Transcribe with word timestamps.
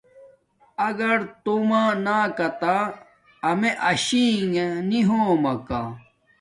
اگر 0.87 1.17
توم 1.43 1.69
ناکاتہ 2.05 2.75
امے 3.49 3.71
اشی 3.89 4.25
نݣ 4.53 4.69
نی 4.89 4.99
ہوم 5.07 5.29
ماکا 5.43 5.81